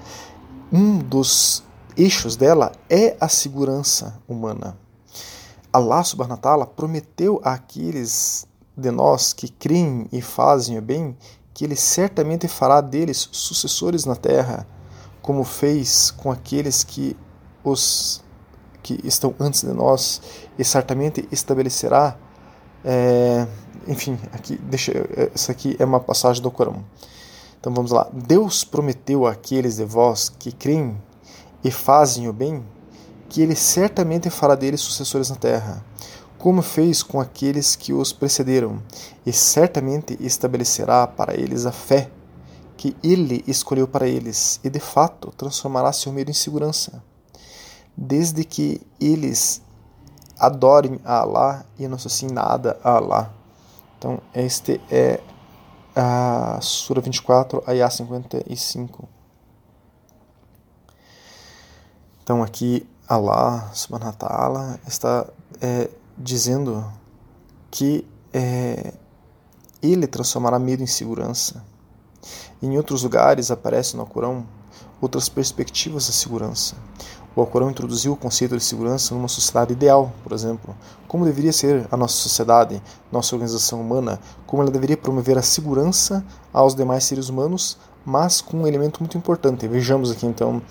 Um 0.71 0.99
dos 0.99 1.63
eixos 1.95 2.35
dela 2.35 2.73
é 2.89 3.15
a 3.21 3.29
segurança 3.29 4.19
humana. 4.27 4.77
Allah 5.71 6.03
subhanahu 6.03 6.35
wa 6.35 6.41
ta'ala 6.41 6.67
prometeu 6.67 7.39
àqueles 7.41 8.45
de 8.75 8.91
nós 8.91 9.31
que 9.31 9.47
creem 9.47 10.09
e 10.11 10.21
fazem 10.21 10.77
o 10.77 10.81
bem 10.81 11.15
que 11.55 11.63
ele 11.63 11.75
certamente 11.77 12.49
fará 12.49 12.81
deles 12.81 13.29
sucessores 13.31 14.03
na 14.03 14.15
terra, 14.15 14.67
como 15.21 15.45
fez 15.45 16.11
com 16.11 16.29
aqueles 16.29 16.83
que 16.83 17.15
os 17.63 18.21
que 18.83 18.99
estão 19.03 19.33
antes 19.39 19.63
de 19.63 19.73
nós, 19.73 20.21
e 20.59 20.63
certamente 20.63 21.27
estabelecerá. 21.31 22.15
É, 22.83 23.47
enfim, 23.87 24.19
aqui 24.31 24.57
deixa, 24.57 24.91
essa 25.33 25.53
aqui 25.53 25.75
é 25.79 25.85
uma 25.85 25.99
passagem 25.99 26.43
do 26.43 26.51
Corão. 26.51 26.83
Então 27.59 27.73
vamos 27.73 27.89
lá. 27.89 28.07
Deus 28.13 28.63
prometeu 28.65 29.25
àqueles 29.25 29.77
de 29.77 29.85
vós 29.85 30.29
que 30.29 30.51
creem 30.51 31.01
e 31.63 31.71
fazem 31.71 32.27
o 32.27 32.33
bem, 32.33 32.63
que 33.29 33.41
ele 33.41 33.55
certamente 33.55 34.29
fará 34.29 34.55
deles 34.55 34.81
sucessores 34.81 35.29
na 35.29 35.37
terra 35.37 35.83
como 36.45 36.61
fez 36.61 37.01
com 37.01 37.19
aqueles 37.19 37.75
que 37.75 37.91
os 37.91 38.13
precederam, 38.13 38.79
e 39.25 39.33
certamente 39.33 40.15
estabelecerá 40.19 41.07
para 41.07 41.33
eles 41.33 41.65
a 41.65 41.71
fé 41.71 42.11
que 42.77 42.95
ele 43.01 43.43
escolheu 43.47 43.87
para 43.87 44.07
eles, 44.07 44.59
e 44.63 44.69
de 44.69 44.79
fato 44.79 45.31
transformará 45.31 45.91
seu 45.91 46.11
medo 46.11 46.29
em 46.29 46.35
segurança, 46.35 47.03
desde 47.97 48.43
que 48.43 48.79
eles 49.01 49.59
adorem 50.37 50.99
a 51.03 51.21
Allah 51.21 51.65
e 51.79 51.87
não 51.87 51.95
associem 51.95 52.29
nada 52.29 52.79
a 52.83 52.91
Allah. 52.91 53.33
Então, 53.97 54.21
este 54.31 54.79
é 54.91 55.19
a 55.95 56.59
Sura 56.61 57.01
24, 57.01 57.63
Ayah 57.65 57.89
55. 57.89 59.09
Então, 62.23 62.43
aqui 62.43 62.87
Allah 63.09 63.71
subhanahu 63.73 64.11
wa 64.11 64.13
ta'ala 64.13 64.79
está 64.85 65.25
é, 65.59 65.89
dizendo 66.17 66.85
que 67.69 68.05
é, 68.33 68.93
ele 69.81 70.07
transformará 70.07 70.57
medo 70.59 70.83
em 70.83 70.87
segurança. 70.87 71.63
Em 72.61 72.77
outros 72.77 73.03
lugares 73.03 73.51
aparecem 73.51 73.97
no 73.97 74.03
Alcorão 74.03 74.45
outras 75.01 75.29
perspectivas 75.29 76.07
da 76.07 76.13
segurança. 76.13 76.75
O 77.35 77.41
Alcorão 77.41 77.69
introduziu 77.69 78.13
o 78.13 78.15
conceito 78.15 78.57
de 78.57 78.63
segurança 78.63 79.13
numa 79.13 79.27
sociedade 79.27 79.73
ideal, 79.73 80.13
por 80.23 80.31
exemplo, 80.31 80.73
como 81.05 81.25
deveria 81.25 81.51
ser 81.51 81.85
a 81.91 81.97
nossa 81.97 82.15
sociedade, 82.15 82.81
nossa 83.11 83.35
organização 83.35 83.81
humana, 83.81 84.19
como 84.47 84.61
ela 84.61 84.71
deveria 84.71 84.95
promover 84.95 85.37
a 85.37 85.41
segurança 85.41 86.25
aos 86.53 86.73
demais 86.73 87.03
seres 87.03 87.27
humanos, 87.27 87.77
mas 88.05 88.39
com 88.39 88.57
um 88.57 88.67
elemento 88.67 89.01
muito 89.01 89.17
importante. 89.17 89.67
Vejamos 89.67 90.11
aqui 90.11 90.25
então 90.25 90.61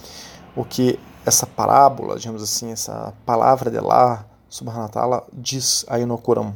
o 0.57 0.65
que 0.65 0.99
essa 1.27 1.47
parábola, 1.47 2.19
digamos 2.19 2.43
assim, 2.43 2.73
essa 2.73 3.13
palavra 3.27 3.71
de 3.71 3.81
lá 3.81 4.25
subhanahu 4.55 4.83
wa 4.83 4.89
ta'ala 4.89 5.27
diz 5.33 5.85
aí 5.89 6.07
no 6.07 6.17
Corão. 6.17 6.55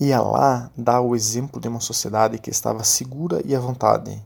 E 0.00 0.10
Allah 0.10 0.70
dá 0.74 0.98
o 0.98 1.14
exemplo 1.14 1.60
de 1.60 1.68
uma 1.68 1.80
sociedade 1.80 2.38
que 2.38 2.48
estava 2.48 2.82
segura 2.82 3.42
e 3.44 3.54
à 3.54 3.60
vontade, 3.60 4.18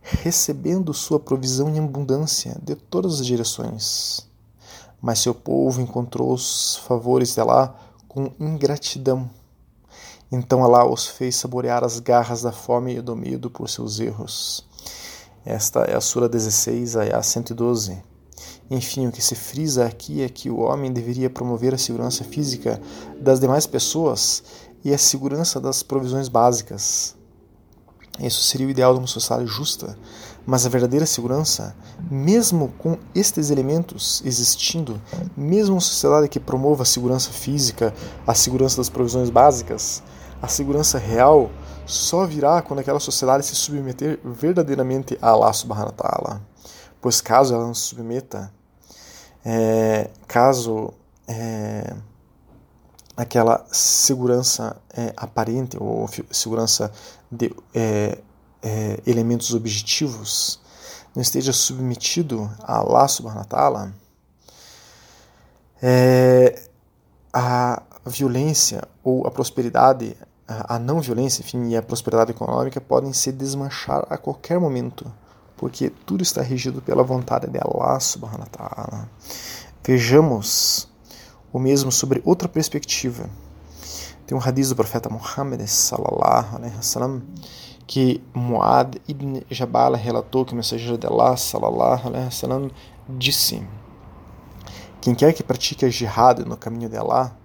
recebendo 0.00 0.94
sua 0.94 1.18
provisão 1.18 1.68
em 1.68 1.80
abundância 1.80 2.56
de 2.62 2.76
todas 2.76 3.18
as 3.18 3.26
direções. 3.26 4.28
Mas 5.02 5.18
seu 5.18 5.34
povo 5.34 5.80
encontrou 5.80 6.32
os 6.32 6.76
favores 6.86 7.34
de 7.34 7.40
Allah 7.40 7.74
com 8.06 8.30
ingratidão. 8.38 9.28
Então 10.30 10.62
Allah 10.62 10.88
os 10.88 11.08
fez 11.08 11.34
saborear 11.34 11.82
as 11.82 11.98
garras 11.98 12.42
da 12.42 12.52
fome 12.52 12.98
e 12.98 13.02
do 13.02 13.16
medo 13.16 13.50
por 13.50 13.68
seus 13.68 13.98
erros. 13.98 14.64
Esta 15.44 15.80
é 15.80 15.96
a 15.96 16.00
Sura 16.00 16.28
16, 16.28 16.96
Ayah 16.96 17.22
112. 17.24 18.15
Enfim, 18.70 19.06
o 19.06 19.12
que 19.12 19.22
se 19.22 19.34
frisa 19.34 19.86
aqui 19.86 20.22
é 20.22 20.28
que 20.28 20.50
o 20.50 20.60
homem 20.60 20.92
deveria 20.92 21.30
promover 21.30 21.72
a 21.72 21.78
segurança 21.78 22.24
física 22.24 22.80
das 23.20 23.38
demais 23.38 23.66
pessoas 23.66 24.42
e 24.84 24.92
a 24.92 24.98
segurança 24.98 25.60
das 25.60 25.82
provisões 25.82 26.28
básicas. 26.28 27.14
Isso 28.18 28.42
seria 28.42 28.66
o 28.66 28.70
ideal 28.70 28.94
de 28.94 29.00
uma 29.00 29.06
sociedade 29.06 29.46
justa, 29.46 29.96
mas 30.46 30.64
a 30.64 30.68
verdadeira 30.68 31.04
segurança, 31.04 31.76
mesmo 32.10 32.72
com 32.78 32.96
estes 33.14 33.50
elementos 33.50 34.22
existindo, 34.24 35.00
mesmo 35.36 35.74
uma 35.74 35.80
sociedade 35.80 36.28
que 36.28 36.40
promova 36.40 36.82
a 36.82 36.86
segurança 36.86 37.30
física, 37.30 37.92
a 38.26 38.32
segurança 38.32 38.78
das 38.78 38.88
provisões 38.88 39.28
básicas, 39.28 40.02
a 40.40 40.48
segurança 40.48 40.98
real 40.98 41.50
só 41.84 42.26
virá 42.26 42.62
quando 42.62 42.80
aquela 42.80 43.00
sociedade 43.00 43.44
se 43.44 43.54
submeter 43.54 44.18
verdadeiramente 44.24 45.18
a 45.20 45.30
Allah 45.30 45.52
subhanahu 45.52 45.86
wa 45.88 45.92
ta'ala. 45.92 46.55
Pois 47.06 47.20
caso 47.20 47.54
ela 47.54 47.64
não 47.64 47.72
se 47.72 47.82
submeta, 47.82 48.52
é, 49.44 50.10
caso 50.26 50.92
é, 51.28 51.94
aquela 53.16 53.64
segurança 53.70 54.76
é, 54.92 55.12
aparente 55.16 55.76
ou 55.80 56.10
segurança 56.32 56.90
de 57.30 57.54
é, 57.72 58.18
é, 58.60 59.00
elementos 59.06 59.54
objetivos 59.54 60.58
não 61.14 61.22
esteja 61.22 61.52
submetido 61.52 62.50
a 62.60 62.82
wa 62.82 63.44
ta'ala, 63.44 63.94
é, 65.80 66.60
a 67.32 67.84
violência 68.04 68.82
ou 69.04 69.28
a 69.28 69.30
prosperidade, 69.30 70.16
a 70.48 70.76
não 70.76 71.00
violência, 71.00 71.40
enfim, 71.40 71.68
e 71.68 71.76
a 71.76 71.82
prosperidade 71.82 72.32
econômica 72.32 72.80
podem 72.80 73.12
se 73.12 73.30
desmanchar 73.30 74.04
a 74.10 74.18
qualquer 74.18 74.58
momento 74.58 75.06
porque 75.56 75.90
tudo 76.04 76.22
está 76.22 76.42
regido 76.42 76.82
pela 76.82 77.02
vontade 77.02 77.46
de 77.48 77.58
Allah 77.58 77.98
subhanahu 77.98 78.40
wa 78.40 78.46
ta'ala. 78.46 79.08
Vejamos 79.84 80.88
o 81.52 81.58
mesmo 81.58 81.90
sobre 81.90 82.20
outra 82.24 82.48
perspectiva. 82.48 83.28
Tem 84.26 84.36
um 84.36 84.40
hadith 84.40 84.68
do 84.68 84.76
profeta 84.76 85.08
Muhammad 85.08 85.64
sallallahu 85.66 86.56
alaihi 86.56 86.76
wasallam 86.76 87.22
que 87.86 88.20
Muad 88.34 88.96
ibn 89.06 89.40
Jabal 89.48 89.94
relatou 89.94 90.44
que 90.44 90.52
o 90.52 90.56
mensageiro 90.56 90.98
de 90.98 91.06
Allah 91.06 91.36
sallallahu 91.36 92.08
alaihi 92.08 92.24
wasallam 92.24 92.70
disse: 93.08 93.62
Quem 95.00 95.14
quer 95.14 95.32
que 95.32 95.42
pratique 95.42 95.84
a 95.84 95.88
jihad 95.88 96.40
no 96.44 96.56
caminho 96.56 96.88
de 96.88 96.96
Allah, 96.96 97.36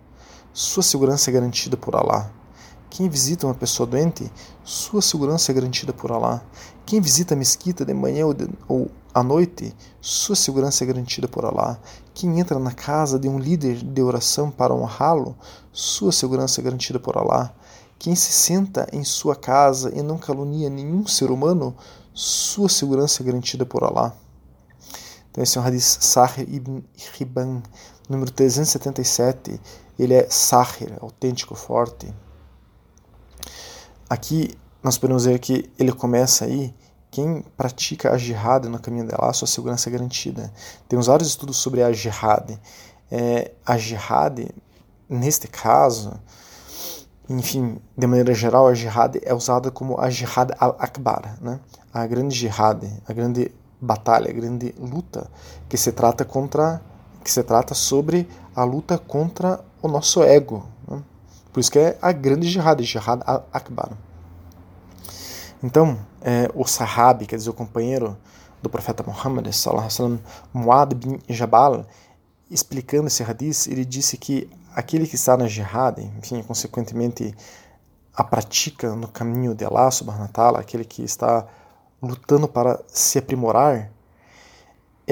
sua 0.51 0.81
segurança 0.81 1.29
é 1.29 1.33
garantida 1.33 1.77
por 1.77 1.95
Allah. 1.95 2.31
Quem 2.91 3.07
visita 3.07 3.47
uma 3.47 3.55
pessoa 3.55 3.87
doente, 3.87 4.29
sua 4.65 5.01
segurança 5.01 5.49
é 5.49 5.55
garantida 5.55 5.93
por 5.93 6.11
Allah. 6.11 6.43
Quem 6.85 6.99
visita 6.99 7.33
a 7.33 7.37
mesquita 7.37 7.85
de 7.85 7.93
manhã 7.93 8.25
ou, 8.25 8.33
de, 8.33 8.49
ou 8.67 8.91
à 9.13 9.23
noite, 9.23 9.73
sua 10.01 10.35
segurança 10.35 10.83
é 10.83 10.87
garantida 10.87 11.25
por 11.25 11.45
Allah. 11.45 11.79
Quem 12.13 12.37
entra 12.37 12.59
na 12.59 12.73
casa 12.73 13.17
de 13.17 13.29
um 13.29 13.39
líder 13.39 13.77
de 13.77 14.01
oração 14.01 14.51
para 14.51 14.73
honrá-lo, 14.73 15.37
sua 15.71 16.11
segurança 16.11 16.59
é 16.59 16.65
garantida 16.65 16.99
por 16.99 17.17
Allah. 17.17 17.55
Quem 17.97 18.13
se 18.13 18.33
senta 18.33 18.85
em 18.91 19.05
sua 19.05 19.37
casa 19.37 19.97
e 19.97 20.01
não 20.01 20.17
calunia 20.17 20.69
nenhum 20.69 21.07
ser 21.07 21.31
humano, 21.31 21.73
sua 22.13 22.67
segurança 22.67 23.23
é 23.23 23.25
garantida 23.25 23.65
por 23.65 23.85
Allah. 23.85 24.13
Então 25.31 25.41
esse 25.41 25.57
é 25.57 25.61
um 25.61 25.63
hadith 25.63 25.81
Sahir 26.01 26.53
ibn 26.53 26.81
Hibban, 27.17 27.63
número 28.09 28.29
377. 28.31 29.61
Ele 29.97 30.13
é 30.13 30.27
Sahir, 30.29 30.97
autêntico, 30.99 31.55
forte. 31.55 32.13
Aqui 34.11 34.57
nós 34.83 34.97
podemos 34.97 35.23
ver 35.23 35.39
que 35.39 35.71
ele 35.79 35.93
começa 35.93 36.43
aí, 36.43 36.75
quem 37.09 37.45
pratica 37.55 38.11
a 38.11 38.17
jihad 38.17 38.65
no 38.65 38.77
caminho 38.77 39.07
dela, 39.07 39.31
sua 39.31 39.47
segurança 39.47 39.87
é 39.87 39.91
garantida. 39.93 40.51
Temos 40.89 41.07
vários 41.07 41.29
estudos 41.29 41.55
sobre 41.55 41.81
a 41.81 41.93
jihad. 41.93 42.59
É, 43.09 43.53
a 43.65 43.77
jihad, 43.77 44.49
neste 45.07 45.47
caso, 45.47 46.19
enfim, 47.29 47.77
de 47.97 48.05
maneira 48.05 48.33
geral, 48.33 48.67
a 48.67 48.73
jihad 48.73 49.17
é 49.23 49.33
usada 49.33 49.71
como 49.71 49.97
a 49.97 50.09
jihad 50.09 50.51
al-akbar, 50.59 51.37
né? 51.39 51.61
a 51.93 52.05
grande 52.05 52.35
jihad, 52.35 52.83
a 53.07 53.13
grande 53.13 53.49
batalha, 53.79 54.29
a 54.29 54.33
grande 54.33 54.75
luta 54.77 55.31
que 55.69 55.77
se 55.77 55.93
trata 55.93 56.25
contra, 56.25 56.81
que 57.23 57.31
se 57.31 57.41
trata 57.43 57.73
sobre 57.73 58.27
a 58.53 58.65
luta 58.65 58.97
contra 58.97 59.63
o 59.81 59.87
nosso 59.87 60.21
ego. 60.21 60.67
Por 61.51 61.59
isso 61.59 61.71
que 61.71 61.79
é 61.79 61.97
a 62.01 62.11
grande 62.11 62.47
jihad, 62.47 62.81
jihad 62.81 63.21
al-akbar. 63.25 63.91
Então, 65.63 65.99
é, 66.21 66.49
o 66.55 66.65
sahabi, 66.65 67.25
quer 67.25 67.35
dizer, 67.35 67.49
o 67.49 67.53
companheiro 67.53 68.17
do 68.61 68.69
profeta 68.69 69.03
Muhammad, 69.03 69.47
Muad 70.53 70.95
bin 70.95 71.19
Jabal, 71.27 71.85
explicando 72.49 73.07
esse 73.07 73.23
hadith, 73.23 73.67
ele 73.67 73.85
disse 73.85 74.17
que 74.17 74.49
aquele 74.75 75.07
que 75.07 75.15
está 75.15 75.37
na 75.37 75.47
jihad, 75.47 75.99
enfim, 76.17 76.41
consequentemente 76.43 77.35
a 78.13 78.23
pratica 78.23 78.95
no 78.95 79.07
caminho 79.07 79.55
de 79.55 79.65
Allah 79.65 79.89
subhanahu 79.91 80.23
wa 80.23 80.27
ta'ala, 80.27 80.59
aquele 80.59 80.83
que 80.83 81.03
está 81.03 81.45
lutando 82.01 82.47
para 82.47 82.81
se 82.87 83.19
aprimorar, 83.19 83.91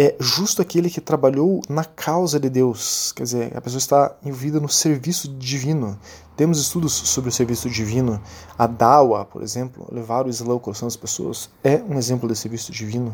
é 0.01 0.15
justo 0.18 0.62
aquele 0.62 0.89
que 0.89 1.01
trabalhou 1.01 1.62
na 1.68 1.84
causa 1.84 2.39
de 2.39 2.50
Deus. 2.50 3.12
Quer 3.12 3.24
dizer, 3.24 3.58
a 3.58 3.60
pessoa 3.60 3.79
está 3.79 4.15
envolvida 4.24 4.58
no 4.58 4.70
serviço 4.70 5.27
divino. 5.27 6.00
Temos 6.38 6.58
estudos 6.58 6.94
sobre 6.94 7.29
o 7.29 7.34
serviço 7.34 7.70
divino. 7.70 8.22
A 8.58 8.65
Dawa, 8.65 9.25
por 9.25 9.44
exemplo, 9.44 9.86
levar 9.91 10.25
o 10.25 10.29
Islã 10.29 10.53
ao 10.53 10.60
coração 10.62 10.88
das 10.88 10.96
pessoas, 10.96 11.50
é 11.62 11.84
um 11.84 11.98
exemplo 11.98 12.29
de 12.29 12.36
serviço 12.38 12.72
divino. 12.72 13.13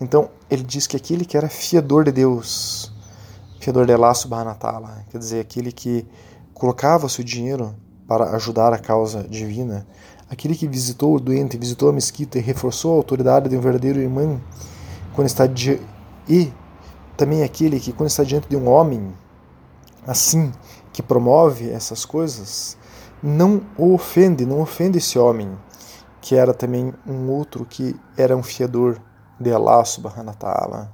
Então, 0.00 0.30
ele 0.50 0.62
diz 0.62 0.86
que 0.86 0.96
aquele 0.96 1.26
que 1.26 1.36
era 1.36 1.50
fiador 1.50 2.04
de 2.04 2.12
Deus, 2.12 2.90
fiador 3.60 3.84
de 3.84 3.92
Allah 3.92 4.14
subhanahu 4.14 4.58
ta'ala, 4.58 5.04
quer 5.10 5.18
dizer, 5.18 5.40
aquele 5.40 5.70
que 5.70 6.06
colocava 6.54 7.10
seu 7.10 7.22
dinheiro 7.22 7.74
para 8.08 8.34
ajudar 8.34 8.72
a 8.72 8.78
causa 8.78 9.22
divina, 9.24 9.86
aquele 10.30 10.56
que 10.56 10.66
visitou 10.66 11.14
o 11.14 11.20
doente, 11.20 11.58
visitou 11.58 11.90
a 11.90 11.92
mesquita 11.92 12.38
e 12.38 12.40
reforçou 12.40 12.94
a 12.94 12.96
autoridade 12.96 13.50
de 13.50 13.56
um 13.58 13.60
verdadeiro 13.60 14.00
irmão, 14.00 14.40
quando 15.14 15.26
está 15.26 15.46
di... 15.46 15.80
e 16.28 16.52
também 17.16 17.42
aquele 17.42 17.78
que 17.80 17.92
quando 17.92 18.10
está 18.10 18.24
diante 18.24 18.48
de 18.48 18.56
um 18.56 18.68
homem 18.68 19.14
assim 20.06 20.52
que 20.92 21.02
promove 21.02 21.70
essas 21.70 22.04
coisas, 22.04 22.76
não 23.22 23.62
o 23.76 23.94
ofende, 23.94 24.44
não 24.44 24.60
ofende 24.60 24.98
esse 24.98 25.18
homem, 25.18 25.58
que 26.20 26.34
era 26.34 26.52
também 26.52 26.92
um 27.06 27.30
outro 27.30 27.64
que 27.64 27.98
era 28.16 28.36
um 28.36 28.42
fiador 28.42 29.00
de 29.40 29.52
Allah 29.52 29.84
subhanahu 29.84 30.36
ta'ala. 30.36 30.92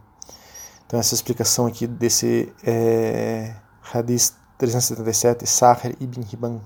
Então 0.87 0.99
essa 0.99 1.14
explicação 1.14 1.66
aqui 1.66 1.87
desse 1.87 2.53
é, 2.64 3.55
Hadith 3.92 4.33
377, 4.59 5.47
Sahir 5.47 5.97
ibn 6.01 6.21
Hibban. 6.21 6.61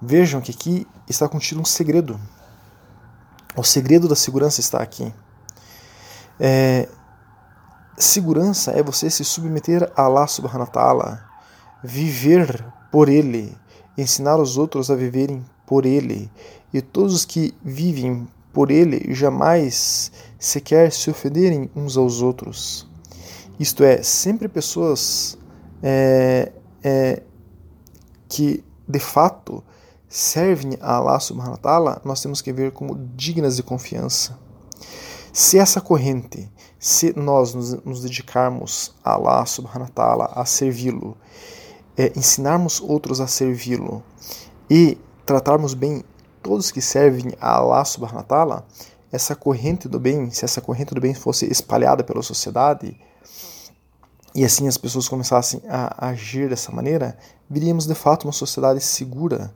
Vejam 0.00 0.40
que 0.40 0.52
aqui 0.52 0.86
está 1.08 1.28
contido 1.28 1.60
um 1.60 1.64
segredo. 1.64 2.20
O 3.56 3.64
segredo 3.64 4.06
da 4.06 4.14
segurança 4.14 4.60
está 4.60 4.78
aqui. 4.78 5.12
É, 6.40 6.88
segurança 7.96 8.72
é 8.72 8.82
você 8.82 9.10
se 9.10 9.24
submeter 9.24 9.90
a 9.96 10.02
Allah 10.02 10.26
subhanahu 10.26 10.66
wa 10.66 10.72
ta'ala, 10.72 11.24
viver 11.82 12.64
por 12.90 13.08
Ele, 13.08 13.56
ensinar 13.96 14.36
os 14.36 14.56
outros 14.56 14.90
a 14.90 14.94
viverem 14.94 15.44
por 15.66 15.84
Ele. 15.84 16.30
E 16.72 16.80
todos 16.80 17.14
os 17.14 17.24
que 17.24 17.54
vivem 17.62 18.28
por 18.52 18.70
Ele 18.70 19.12
jamais 19.14 20.12
sequer 20.38 20.92
se 20.92 21.10
ofenderem 21.10 21.70
uns 21.74 21.96
aos 21.96 22.22
outros. 22.22 22.88
Isto 23.58 23.82
é, 23.82 24.02
sempre 24.02 24.48
pessoas 24.48 25.36
é, 25.82 26.52
é, 26.82 27.22
que 28.28 28.64
de 28.86 28.98
fato 28.98 29.62
servem 30.08 30.78
a 30.80 30.96
Allah 30.96 31.20
subhanahu 31.20 31.52
wa 31.52 31.58
ta'ala, 31.58 32.02
nós 32.04 32.22
temos 32.22 32.40
que 32.40 32.52
ver 32.52 32.72
como 32.72 32.96
dignas 33.14 33.56
de 33.56 33.62
confiança. 33.62 34.38
Se 35.32 35.58
essa 35.58 35.80
corrente, 35.80 36.50
se 36.78 37.12
nós 37.18 37.54
nos, 37.54 37.84
nos 37.84 38.02
dedicarmos 38.02 38.94
a 39.04 39.12
Allah 39.12 39.44
subhanahu 39.46 39.88
wa 39.88 39.94
ta'ala, 39.94 40.24
a 40.34 40.44
servi-lo, 40.44 41.16
é, 41.96 42.12
ensinarmos 42.16 42.80
outros 42.80 43.20
a 43.20 43.26
servi-lo 43.26 44.02
e 44.70 44.98
tratarmos 45.26 45.74
bem 45.74 46.04
todos 46.42 46.70
que 46.70 46.80
servem 46.80 47.32
a 47.40 47.56
Allah 47.56 47.84
subhanahu 47.84 48.18
wa 48.18 48.22
ta'ala, 48.22 48.66
essa 49.10 49.34
corrente 49.34 49.88
do 49.88 49.98
bem, 49.98 50.30
se 50.30 50.44
essa 50.44 50.60
corrente 50.60 50.94
do 50.94 51.00
bem 51.00 51.14
fosse 51.14 51.46
espalhada 51.46 52.04
pela 52.04 52.22
sociedade, 52.22 52.98
e 54.34 54.44
assim 54.44 54.68
as 54.68 54.76
pessoas 54.76 55.08
começassem 55.08 55.60
a 55.68 56.08
agir 56.08 56.48
dessa 56.48 56.70
maneira, 56.70 57.18
viríamos 57.48 57.86
de 57.86 57.94
fato 57.94 58.24
uma 58.24 58.32
sociedade 58.32 58.80
segura, 58.80 59.52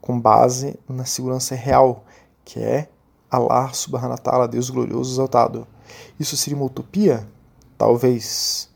com 0.00 0.20
base 0.20 0.78
na 0.88 1.04
segurança 1.04 1.54
real, 1.54 2.04
que 2.44 2.60
é 2.60 2.88
Allah 3.30 3.72
subhanahu 3.72 4.18
wa 4.24 4.46
Deus 4.46 4.70
glorioso 4.70 5.14
exaltado. 5.14 5.66
Isso 6.18 6.36
seria 6.36 6.56
uma 6.56 6.66
utopia? 6.66 7.26
Talvez. 7.76 8.68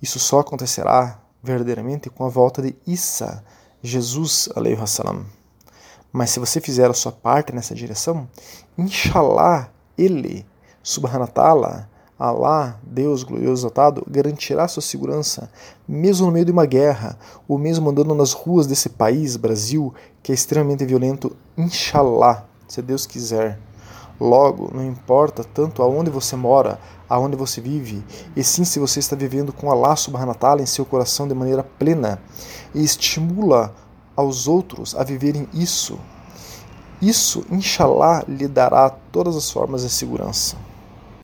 Isso 0.00 0.18
só 0.18 0.40
acontecerá 0.40 1.20
verdadeiramente 1.42 2.10
com 2.10 2.24
a 2.24 2.28
volta 2.28 2.62
de 2.62 2.74
Isa, 2.86 3.42
Jesus 3.82 4.48
salam. 4.86 5.26
Mas 6.12 6.30
se 6.30 6.38
você 6.38 6.60
fizer 6.60 6.90
a 6.90 6.94
sua 6.94 7.10
parte 7.10 7.52
nessa 7.52 7.74
direção, 7.74 8.28
inshallah, 8.76 9.70
ele, 9.96 10.46
subhanahu 10.82 11.28
wa 11.36 11.88
Allah, 12.18 12.78
Deus 12.84 13.24
glorioso 13.24 13.62
exaltado, 13.62 14.06
garantirá 14.08 14.68
sua 14.68 14.82
segurança, 14.82 15.50
mesmo 15.88 16.26
no 16.26 16.32
meio 16.32 16.44
de 16.44 16.52
uma 16.52 16.66
guerra, 16.66 17.18
ou 17.48 17.58
mesmo 17.58 17.90
andando 17.90 18.14
nas 18.14 18.32
ruas 18.32 18.66
desse 18.66 18.88
país, 18.88 19.36
Brasil, 19.36 19.92
que 20.22 20.30
é 20.30 20.34
extremamente 20.34 20.84
violento, 20.84 21.34
inshallah, 21.56 22.44
se 22.68 22.80
Deus 22.80 23.06
quiser. 23.06 23.58
Logo, 24.22 24.70
não 24.72 24.86
importa 24.86 25.42
tanto 25.42 25.82
aonde 25.82 26.08
você 26.08 26.36
mora, 26.36 26.78
aonde 27.08 27.34
você 27.34 27.60
vive, 27.60 28.04
e 28.36 28.44
sim 28.44 28.62
se 28.62 28.78
você 28.78 29.00
está 29.00 29.16
vivendo 29.16 29.52
com 29.52 29.68
subhanahu 29.96 30.28
wa 30.28 30.34
ta'ala 30.34 30.62
em 30.62 30.66
seu 30.66 30.84
coração 30.84 31.26
de 31.26 31.34
maneira 31.34 31.64
plena, 31.64 32.22
e 32.72 32.84
estimula 32.84 33.74
aos 34.14 34.46
outros 34.46 34.94
a 34.94 35.02
viverem 35.02 35.48
isso. 35.52 35.98
Isso, 37.00 37.44
inshallah, 37.50 38.22
lhe 38.28 38.46
dará 38.46 38.90
todas 38.90 39.34
as 39.34 39.50
formas 39.50 39.82
de 39.82 39.90
segurança. 39.90 40.56